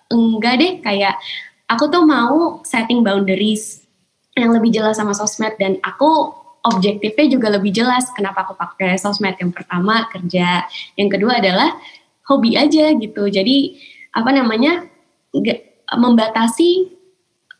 [0.10, 1.16] enggak deh kayak
[1.70, 3.86] aku tuh mau setting boundaries
[4.34, 9.36] yang lebih jelas sama sosmed dan aku objektifnya juga lebih jelas kenapa aku pakai sosmed.
[9.38, 10.66] Yang pertama kerja.
[10.96, 11.76] Yang kedua adalah
[12.26, 13.28] hobi aja gitu.
[13.28, 13.78] Jadi
[14.16, 14.88] apa namanya
[15.94, 16.88] membatasi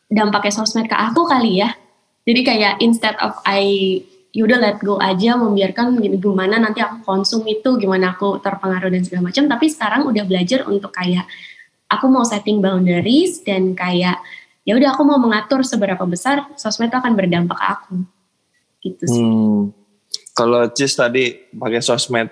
[0.08, 1.76] dampaknya sosmed ke aku kali ya.
[2.24, 4.00] Jadi kayak instead of I
[4.34, 9.30] yaudah let go aja membiarkan gimana nanti aku konsum itu gimana aku terpengaruh dan segala
[9.30, 11.22] macam tapi sekarang udah belajar untuk kayak
[11.86, 14.18] aku mau setting boundaries dan kayak
[14.66, 17.94] ya udah aku mau mengatur seberapa besar sosmed itu akan berdampak ke aku
[18.84, 19.24] gitu sih.
[19.24, 19.72] Hmm.
[20.34, 22.28] Kalau Cis tadi pakai sosmed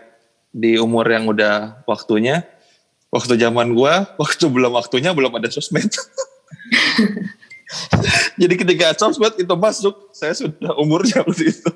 [0.53, 2.45] di umur yang udah waktunya,
[3.09, 5.89] waktu zaman gua, waktu belum waktunya belum ada sosmed.
[8.41, 11.71] Jadi ketika sosmed itu masuk, saya sudah umurnya waktu itu.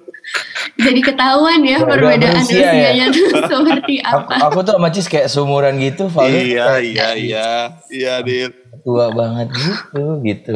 [0.76, 3.06] Jadi ketahuan ya perbedaan usianya ya.
[3.50, 4.44] seperti apa.
[4.44, 6.36] Aku, aku tuh sama Cis kayak seumuran gitu, Valdo.
[6.36, 7.48] Iya, iya, iya.
[7.88, 8.52] Iya, Dit.
[8.86, 10.54] Tua banget gitu, gitu.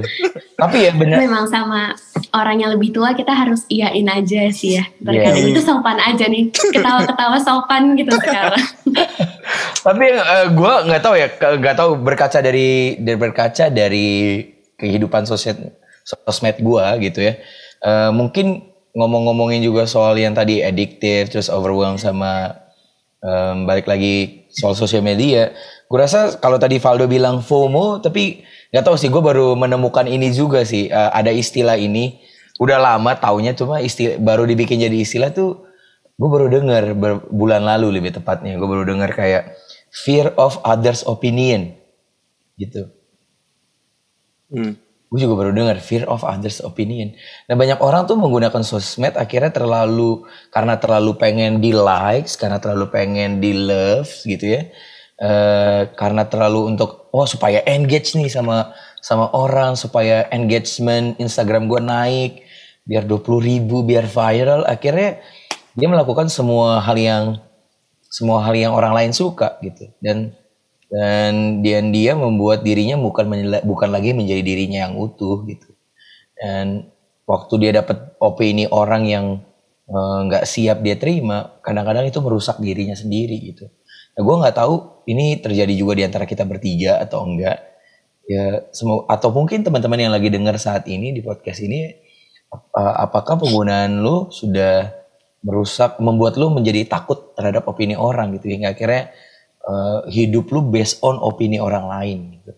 [0.54, 1.18] Tapi ya benar.
[1.18, 1.96] Memang sama
[2.30, 4.84] orang yang lebih tua kita harus iyain aja sih ya.
[5.02, 5.50] Terkadang yeah.
[5.50, 6.52] itu sopan aja nih.
[6.52, 8.62] Ketawa-ketawa sopan gitu sekarang.
[9.86, 14.08] Tapi uh, eh, gue nggak tahu ya, nggak tahu berkaca dari dari berkaca dari
[14.78, 15.74] kehidupan sosmed
[16.06, 17.34] sosmed gue gitu ya.
[17.80, 22.58] Uh, mungkin ngomong-ngomongin juga soal yang tadi addictive terus overwhelmed sama
[23.22, 25.54] um, balik lagi soal sosial media.
[25.86, 30.30] Gue rasa kalau tadi Valdo bilang FOMO, tapi nggak tahu sih gue baru menemukan ini
[30.30, 32.18] juga sih uh, ada istilah ini.
[32.60, 35.70] Udah lama taunya cuma istilah baru dibikin jadi istilah tuh
[36.20, 36.92] gue baru dengar
[37.32, 39.56] bulan lalu lebih tepatnya gue baru dengar kayak
[39.88, 41.72] fear of others opinion
[42.60, 42.92] gitu
[44.50, 44.74] Hmm.
[45.10, 47.18] Gue juga baru dengar fear of others opinion.
[47.50, 50.22] Nah banyak orang tuh menggunakan sosmed akhirnya terlalu
[50.54, 54.70] karena terlalu pengen di likes, karena terlalu pengen di love gitu ya.
[55.20, 58.72] Uh, karena terlalu untuk oh supaya engage nih sama
[59.04, 62.32] sama orang supaya engagement Instagram gue naik
[62.88, 65.20] biar 20 ribu biar viral akhirnya
[65.76, 67.24] dia melakukan semua hal yang
[68.10, 70.34] semua hal yang orang lain suka gitu dan
[70.90, 73.30] dan dia dia membuat dirinya bukan
[73.62, 75.70] bukan lagi menjadi dirinya yang utuh gitu
[76.40, 76.90] dan
[77.30, 79.26] waktu dia dapat opini orang yang
[79.86, 83.70] eh, nggak uh, siap dia terima, kadang-kadang itu merusak dirinya sendiri gitu.
[84.16, 84.74] Nah, gue nggak tahu
[85.06, 87.62] ini terjadi juga di antara kita bertiga atau enggak.
[88.30, 91.90] Ya, semua atau mungkin teman-teman yang lagi dengar saat ini di podcast ini,
[92.50, 94.90] uh, apakah penggunaan lu sudah
[95.42, 98.70] merusak, membuat lu menjadi takut terhadap opini orang gitu ya?
[98.74, 99.10] Akhirnya
[99.66, 102.52] uh, hidup lu based on opini orang lain gitu.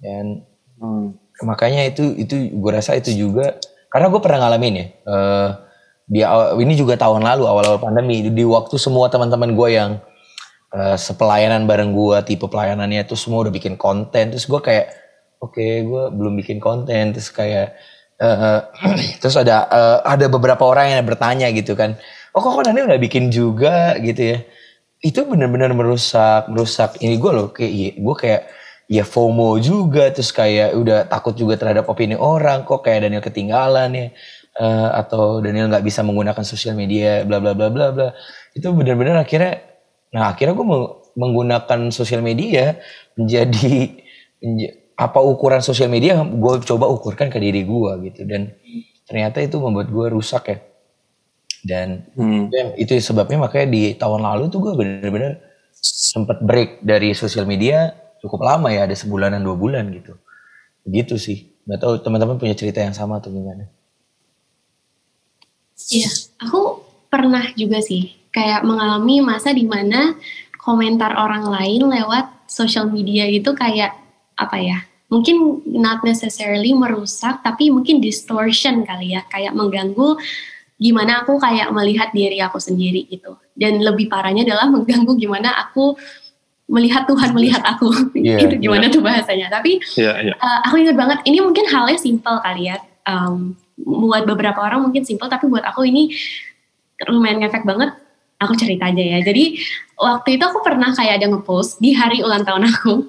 [0.00, 0.46] Dan
[0.78, 1.16] hmm.
[1.46, 3.58] makanya itu itu gue rasa itu juga
[3.90, 4.86] karena gue pernah ngalamin ya.
[5.06, 5.50] Uh,
[6.10, 10.02] di awal, ini juga tahun lalu awal-awal pandemi di waktu semua teman-teman gue yang
[10.74, 14.90] uh, sepelayanan bareng gue tipe pelayanannya itu semua udah bikin konten terus gue kayak
[15.38, 17.78] oke okay, gue belum bikin konten terus kayak
[18.18, 18.66] uh,
[19.22, 21.94] terus ada uh, ada beberapa orang yang bertanya gitu kan
[22.34, 24.38] oh kok nanti udah bikin juga gitu ya
[25.00, 28.42] itu benar-benar merusak merusak ini gue loh kayak iya, gue kayak
[28.90, 33.90] ya FOMO juga terus kayak udah takut juga terhadap opini orang kok kayak Daniel ketinggalan
[33.96, 34.06] ya
[34.60, 38.08] uh, atau Daniel nggak bisa menggunakan sosial media bla bla bla bla bla.
[38.52, 39.62] Itu benar-benar akhirnya
[40.10, 40.66] nah akhirnya gue
[41.14, 42.76] menggunakan sosial media
[43.14, 43.94] menjadi,
[44.42, 48.20] menjadi apa ukuran sosial media gue coba ukurkan ke diri gue gitu.
[48.28, 48.52] Dan
[49.08, 50.58] ternyata itu membuat gue rusak ya
[51.60, 52.76] dan hmm.
[52.80, 55.40] itu sebabnya makanya di tahun lalu tuh gue benar-benar
[55.80, 60.16] sempat break dari sosial media cukup lama ya ada sebulanan dua bulan gitu.
[60.84, 61.52] Gitu sih.
[61.64, 63.68] Nggak tahu teman-teman punya cerita yang sama atau gimana?
[65.90, 66.08] Iya
[66.40, 70.14] aku pernah juga sih kayak mengalami masa di mana
[70.60, 73.96] komentar orang lain lewat social media itu kayak
[74.38, 74.78] apa ya
[75.10, 80.14] mungkin not necessarily merusak tapi mungkin distortion kali ya kayak mengganggu
[80.80, 83.36] gimana aku kayak melihat diri aku sendiri gitu.
[83.52, 85.94] Dan lebih parahnya adalah mengganggu gimana aku
[86.70, 87.92] melihat Tuhan melihat aku.
[88.16, 88.94] Yeah, itu gimana yeah.
[88.96, 89.46] tuh bahasanya.
[89.52, 90.36] Tapi yeah, yeah.
[90.40, 92.80] Uh, aku ingat banget ini mungkin halnya simple kali ya.
[93.04, 96.16] Um, buat beberapa orang mungkin simple tapi buat aku ini
[97.12, 97.92] lumayan ngefek banget.
[98.40, 99.20] Aku cerita aja ya.
[99.20, 99.60] Jadi
[100.00, 103.04] waktu itu aku pernah kayak ada ngepost di hari ulang tahun aku.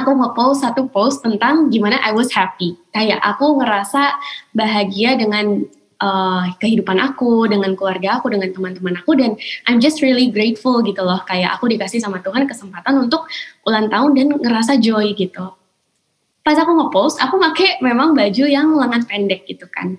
[0.00, 2.72] Aku ngepost satu post tentang gimana I was happy.
[2.88, 4.16] Kayak aku ngerasa
[4.56, 5.68] bahagia dengan
[6.00, 9.36] uh, kehidupan aku, dengan keluarga aku, dengan teman-teman aku dan
[9.68, 11.20] I'm just really grateful gitu loh.
[11.24, 13.28] Kayak aku dikasih sama Tuhan kesempatan untuk
[13.64, 15.52] ulang tahun dan ngerasa joy gitu.
[16.46, 19.98] Pas aku ngepost, aku pakai memang baju yang lengan pendek gitu kan.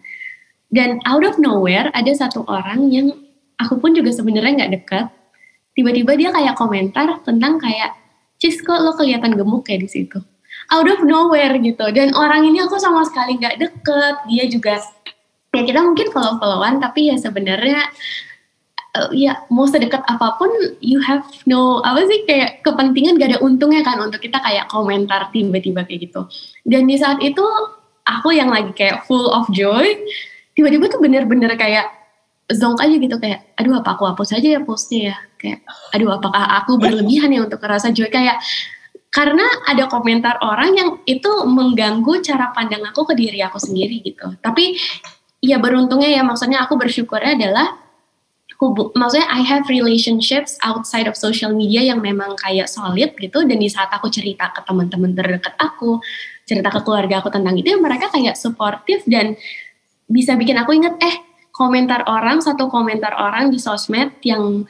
[0.72, 3.12] Dan out of nowhere ada satu orang yang
[3.60, 5.06] aku pun juga sebenarnya nggak deket.
[5.76, 7.94] Tiba-tiba dia kayak komentar tentang kayak,
[8.38, 10.20] Cis kok lo kelihatan gemuk kayak di situ.
[10.74, 11.86] Out of nowhere gitu.
[11.94, 14.16] Dan orang ini aku sama sekali nggak deket.
[14.32, 14.82] Dia juga
[15.58, 17.82] ya kita mungkin follow-followan tapi ya sebenarnya
[18.94, 20.54] uh, ya mau sedekat apa pun
[20.86, 25.34] you have no apa sih kayak kepentingan gak ada untungnya kan untuk kita kayak komentar
[25.34, 26.30] tiba-tiba kayak gitu.
[26.62, 27.44] Dan di saat itu
[28.06, 29.86] aku yang lagi kayak full of joy
[30.54, 31.90] tiba-tiba tuh bener-bener kayak
[32.48, 35.18] zonk aja gitu kayak aduh apa aku hapus aja ya postnya ya?
[35.42, 35.60] Kayak
[35.94, 38.14] aduh apakah aku berlebihan ya untuk ngerasa joy?
[38.14, 38.38] Kayak
[39.08, 44.30] karena ada komentar orang yang itu mengganggu cara pandang aku ke diri aku sendiri gitu.
[44.44, 44.78] Tapi
[45.48, 46.22] ya beruntungnya ya.
[46.28, 47.80] Maksudnya aku bersyukurnya adalah
[48.58, 53.48] hubung maksudnya I have relationships outside of social media yang memang kayak solid gitu.
[53.48, 56.04] Dan di saat aku cerita ke teman-teman terdekat aku
[56.44, 59.36] cerita ke keluarga aku tentang itu ya mereka kayak suportif dan
[60.08, 61.16] bisa bikin aku inget eh
[61.52, 64.64] komentar orang satu komentar orang di sosmed yang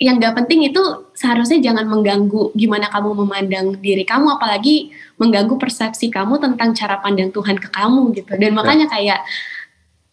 [0.00, 0.80] yang gak penting itu
[1.12, 7.28] seharusnya jangan mengganggu gimana kamu memandang diri kamu apalagi mengganggu persepsi kamu tentang cara pandang
[7.28, 8.32] Tuhan ke kamu gitu.
[8.40, 9.20] Dan makanya kayak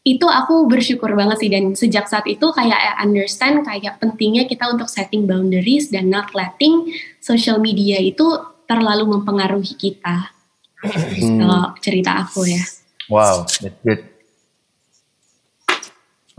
[0.08, 4.72] itu aku bersyukur banget sih dan sejak saat itu kayak I understand kayak pentingnya kita
[4.72, 6.88] untuk setting boundaries dan not letting
[7.20, 8.24] social media itu
[8.64, 10.32] terlalu mempengaruhi kita.
[10.80, 11.44] Hmm.
[11.44, 12.64] Kalau cerita aku ya.
[13.12, 14.00] Wow, that's good.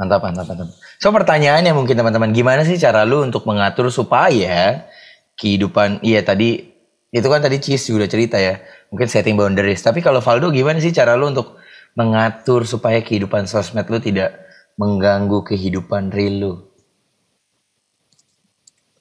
[0.00, 0.68] Mantap, mantap, mantap.
[0.96, 4.88] So pertanyaannya mungkin teman-teman, gimana sih cara lu untuk mengatur supaya
[5.36, 6.70] kehidupan, iya tadi,
[7.10, 8.62] itu kan tadi Cheese juga cerita ya,
[8.94, 9.82] mungkin setting boundaries.
[9.82, 11.58] Tapi kalau Valdo gimana sih cara lu untuk
[11.98, 14.38] mengatur supaya kehidupan sosmed lu tidak
[14.78, 16.52] mengganggu kehidupan real lu?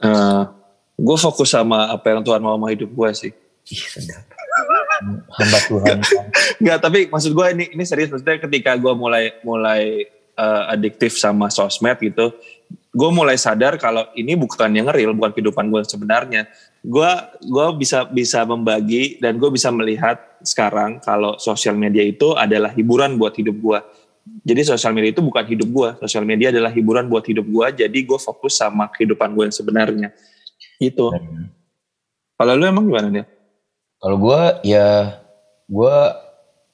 [0.01, 0.41] Uh, eh,
[0.97, 3.31] gue fokus sama apa yang Tuhan mau sama hidup gue sih.
[3.69, 4.25] Ih sedap.
[5.29, 5.97] Hamba Tuhan.
[6.57, 11.53] Enggak, tapi maksud gue ini ini serius maksudnya ketika gue mulai mulai uh, adiktif sama
[11.53, 12.33] sosmed gitu,
[12.97, 16.49] gue mulai sadar kalau ini bukan yang real, bukan kehidupan gue sebenarnya
[16.85, 17.11] gue
[17.49, 23.17] gua bisa bisa membagi dan gue bisa melihat sekarang kalau sosial media itu adalah hiburan
[23.17, 23.79] buat hidup gue.
[24.43, 27.87] Jadi sosial media itu bukan hidup gue, sosial media adalah hiburan buat hidup gue.
[27.87, 30.09] Jadi gue fokus sama kehidupan gue yang sebenarnya.
[30.77, 31.15] Itu.
[32.37, 33.25] Kalau lu emang gimana dia?
[33.97, 35.17] Kalau gue ya
[35.65, 35.97] gue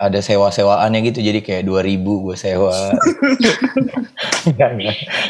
[0.01, 2.75] ada sewa-sewaannya gitu jadi kayak 2000 gue sewa.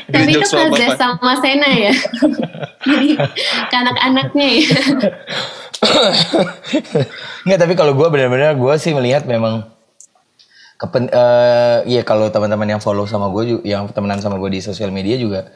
[0.10, 1.94] Tapi itu kerja sama Sena ya.
[2.88, 3.08] jadi
[3.70, 4.68] ke anak-anaknya ya.
[7.44, 9.68] Enggak tapi kalau gue benar-benar gue sih melihat memang
[10.80, 14.92] kepen uh, ya kalau teman-teman yang follow sama gue yang temenan sama gue di sosial
[14.92, 15.48] media juga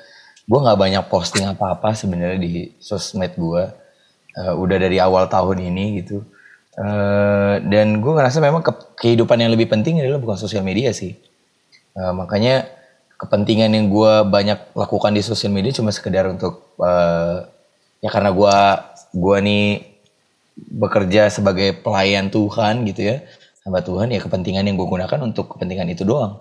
[0.48, 3.64] gue nggak banyak posting apa-apa sebenarnya di sosmed gue
[4.40, 6.24] uh, udah dari awal tahun ini gitu
[6.78, 11.18] uh, dan gue ngerasa memang ke kehidupan yang lebih penting adalah bukan sosial media sih.
[11.98, 12.70] Uh, makanya
[13.18, 17.50] kepentingan yang gue banyak lakukan di sosial media cuma sekedar untuk uh,
[17.98, 18.58] ya karena gue
[19.18, 19.68] gue nih
[20.58, 23.26] bekerja sebagai pelayan Tuhan gitu ya
[23.66, 26.40] hamba Tuhan ya kepentingan yang gue gunakan untuk kepentingan itu doang.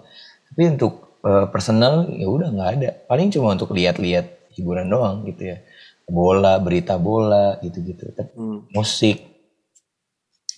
[0.52, 2.90] Tapi untuk uh, personal ya udah nggak ada.
[3.10, 5.58] Paling cuma untuk lihat-lihat hiburan doang gitu ya.
[6.06, 8.14] Bola berita bola gitu-gitu.
[8.14, 8.62] Hmm.
[8.70, 9.35] musik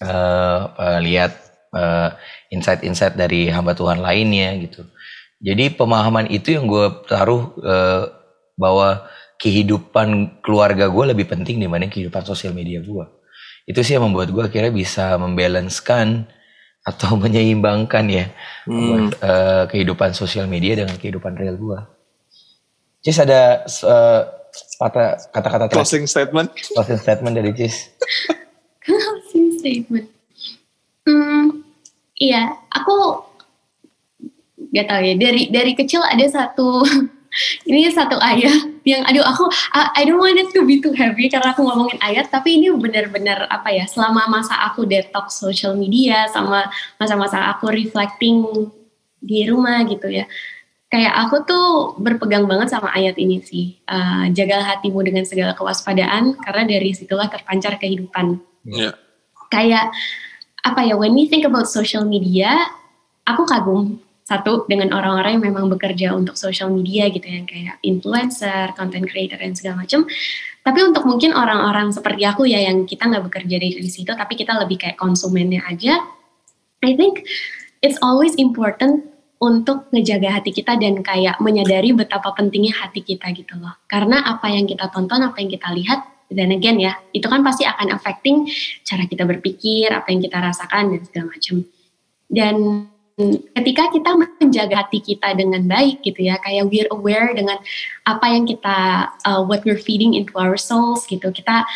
[0.05, 1.33] uh, uh, lihat
[1.75, 2.15] uh,
[2.53, 4.87] insight-insight dari hamba Tuhan lainnya gitu
[5.39, 8.11] jadi pemahaman itu yang gue taruh uh,
[8.59, 9.07] bahwa
[9.39, 13.05] kehidupan keluarga gue lebih penting dibanding kehidupan sosial media gue
[13.69, 16.27] itu sih yang membuat gue akhirnya bisa membalancekan
[16.89, 18.27] atau menyeimbangkan ya
[18.65, 19.21] hmm.
[19.21, 21.85] uh, kehidupan sosial media dengan kehidupan real gua.
[23.05, 24.23] Cis ada uh,
[25.31, 26.51] kata-kata closing statement.
[26.75, 27.77] Closing statement dari Cis.
[29.59, 30.07] statement.
[31.05, 31.67] Hmm,
[32.17, 33.27] iya, aku
[34.71, 35.15] gak tahu ya.
[35.19, 36.87] Dari dari kecil ada satu
[37.69, 41.53] ini satu ayat yang aduh aku I don't want it to be too heavy karena
[41.53, 46.67] aku ngomongin ayat tapi ini benar-benar apa ya selama masa aku detox social media sama
[46.97, 48.69] masa-masa aku reflecting
[49.21, 50.25] di rumah gitu ya
[50.89, 51.67] kayak aku tuh
[52.01, 57.29] berpegang banget sama ayat ini sih uh, jagalah hatimu dengan segala kewaspadaan karena dari situlah
[57.29, 58.97] terpancar kehidupan yeah.
[59.49, 59.91] Kayak
[60.65, 62.53] apa ya when we think about social media
[63.29, 68.77] aku kagum satu dengan orang-orang yang memang bekerja untuk social media gitu yang kayak influencer,
[68.77, 70.05] content creator dan segala macam.
[70.61, 74.53] Tapi untuk mungkin orang-orang seperti aku ya yang kita nggak bekerja dari situ, tapi kita
[74.61, 76.05] lebih kayak konsumennya aja.
[76.85, 77.25] I think
[77.81, 79.09] it's always important
[79.41, 83.81] untuk ngejaga hati kita dan kayak menyadari betapa pentingnya hati kita gitu loh.
[83.89, 87.65] Karena apa yang kita tonton, apa yang kita lihat, dan again ya, itu kan pasti
[87.65, 88.45] akan affecting
[88.85, 91.57] cara kita berpikir, apa yang kita rasakan dan segala macam.
[92.29, 92.57] Dan
[93.55, 97.59] ketika kita menjaga hati kita dengan baik gitu ya kayak we're aware dengan
[98.07, 101.67] apa yang kita uh, what we're feeding into our souls gitu kita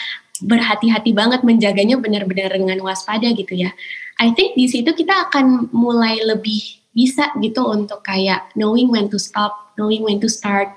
[0.46, 3.74] berhati-hati banget menjaganya benar-benar dengan waspada gitu ya
[4.22, 9.18] I think di situ kita akan mulai lebih bisa gitu untuk kayak knowing when to
[9.18, 10.70] stop knowing when to start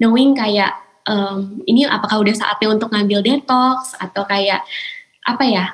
[0.00, 0.72] knowing kayak
[1.06, 4.62] um, ini apakah udah saatnya untuk ngambil detox atau kayak
[5.26, 5.66] apa ya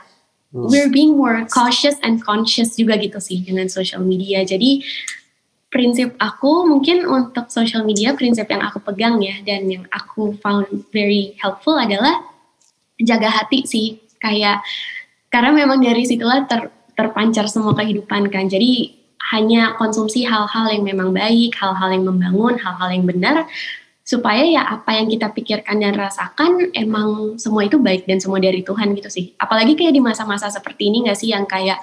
[0.53, 0.69] Hmm.
[0.69, 4.45] we're being more cautious and conscious juga gitu sih dengan social media.
[4.45, 4.85] Jadi
[5.73, 10.69] prinsip aku mungkin untuk social media prinsip yang aku pegang ya dan yang aku found
[10.93, 12.21] very helpful adalah
[13.01, 14.61] jaga hati sih kayak
[15.33, 18.45] karena memang dari situlah ter, terpancar semua kehidupan kan.
[18.53, 19.01] Jadi
[19.33, 23.49] hanya konsumsi hal-hal yang memang baik, hal-hal yang membangun, hal-hal yang benar
[24.13, 28.61] supaya ya apa yang kita pikirkan dan rasakan emang semua itu baik dan semua dari
[28.61, 29.33] Tuhan gitu sih.
[29.41, 31.81] Apalagi kayak di masa-masa seperti ini gak sih yang kayak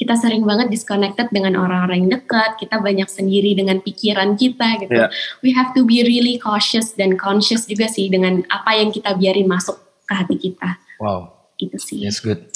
[0.00, 4.96] kita sering banget disconnected dengan orang-orang yang dekat, kita banyak sendiri dengan pikiran kita gitu.
[5.04, 5.12] Yeah.
[5.44, 9.44] We have to be really cautious dan conscious juga sih dengan apa yang kita biarin
[9.44, 9.76] masuk
[10.08, 10.80] ke hati kita.
[10.96, 11.36] Wow.
[11.60, 12.00] Itu sih.
[12.04, 12.55] That's good.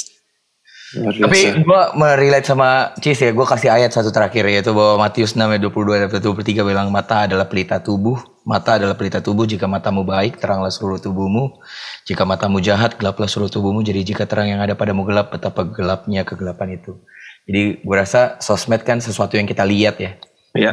[0.91, 5.47] Tapi gue merelate sama Cis ya, gue kasih ayat satu terakhir yaitu bahwa Matius 6
[5.47, 10.03] ayat 22 dan 23 bilang mata adalah pelita tubuh, mata adalah pelita tubuh jika matamu
[10.03, 11.63] baik teranglah seluruh tubuhmu,
[12.11, 16.27] jika matamu jahat gelaplah seluruh tubuhmu, jadi jika terang yang ada padamu gelap betapa gelapnya
[16.27, 16.99] kegelapan itu.
[17.47, 20.19] Jadi gue rasa sosmed kan sesuatu yang kita lihat ya.
[20.59, 20.73] Iya.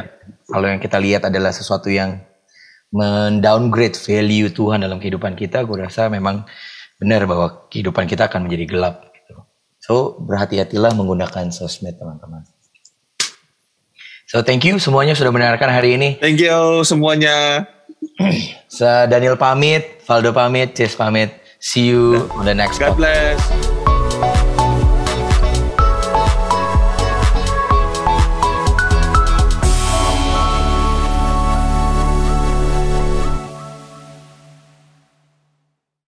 [0.50, 2.18] Kalau yang kita lihat adalah sesuatu yang
[2.90, 6.42] mendowngrade value Tuhan dalam kehidupan kita, gue rasa memang
[6.98, 9.07] benar bahwa kehidupan kita akan menjadi gelap
[9.88, 12.44] So berhati-hatilah menggunakan sosmed teman-teman.
[14.28, 16.20] So thank you semuanya sudah mendengarkan hari ini.
[16.20, 17.64] Thank you semuanya.
[18.68, 21.32] so, Daniel pamit, Valdo pamit, Cis pamit.
[21.56, 23.40] See you on the next God bless.